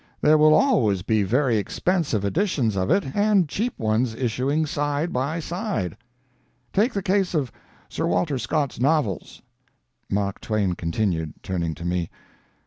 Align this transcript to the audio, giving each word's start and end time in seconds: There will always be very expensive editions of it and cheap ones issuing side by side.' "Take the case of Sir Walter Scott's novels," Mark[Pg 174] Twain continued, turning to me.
There 0.19 0.35
will 0.35 0.55
always 0.55 1.03
be 1.03 1.21
very 1.21 1.57
expensive 1.57 2.25
editions 2.25 2.75
of 2.75 2.89
it 2.89 3.15
and 3.15 3.47
cheap 3.47 3.77
ones 3.77 4.15
issuing 4.15 4.65
side 4.65 5.13
by 5.13 5.39
side.' 5.39 5.95
"Take 6.73 6.91
the 6.93 7.03
case 7.03 7.35
of 7.35 7.51
Sir 7.87 8.07
Walter 8.07 8.39
Scott's 8.39 8.79
novels," 8.79 9.43
Mark[Pg 10.11 10.49
174] 10.49 10.57
Twain 10.57 10.73
continued, 10.73 11.33
turning 11.43 11.75
to 11.75 11.85
me. 11.85 12.09